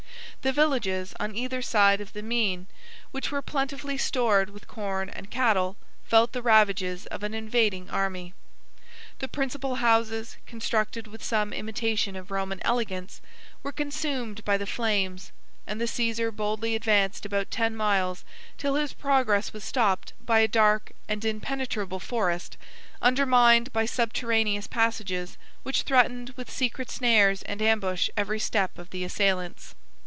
The 0.43 0.51
villages 0.51 1.13
on 1.19 1.35
either 1.35 1.61
side 1.61 2.01
of 2.01 2.13
the 2.13 2.23
Meyn, 2.23 2.65
which 3.11 3.29
were 3.29 3.43
plentifully 3.43 3.95
stored 3.95 4.49
with 4.49 4.67
corn 4.67 5.07
and 5.07 5.29
cattle, 5.29 5.77
felt 6.03 6.31
the 6.31 6.41
ravages 6.41 7.05
of 7.05 7.21
an 7.21 7.35
invading 7.35 7.91
army. 7.91 8.33
The 9.19 9.27
principal 9.27 9.75
houses, 9.75 10.37
constructed 10.47 11.05
with 11.05 11.23
some 11.23 11.53
imitation 11.53 12.15
of 12.15 12.31
Roman 12.31 12.57
elegance, 12.63 13.21
were 13.61 13.71
consumed 13.71 14.43
by 14.43 14.57
the 14.57 14.65
flames; 14.65 15.31
and 15.67 15.79
the 15.79 15.85
Cæsar 15.85 16.35
boldly 16.35 16.73
advanced 16.73 17.23
about 17.23 17.51
ten 17.51 17.75
miles, 17.75 18.25
till 18.57 18.73
his 18.73 18.93
progress 18.93 19.53
was 19.53 19.63
stopped 19.63 20.13
by 20.25 20.39
a 20.39 20.47
dark 20.47 20.91
and 21.07 21.23
impenetrable 21.23 21.99
forest, 21.99 22.57
undermined 22.99 23.71
by 23.71 23.85
subterraneous 23.85 24.65
passages, 24.65 25.37
which 25.61 25.83
threatened 25.83 26.31
with 26.31 26.49
secret 26.49 26.89
snares 26.89 27.43
and 27.43 27.61
ambush 27.61 28.09
every 28.17 28.39
step 28.39 28.79
of 28.79 28.89
the 28.89 29.03
assailants. 29.03 29.75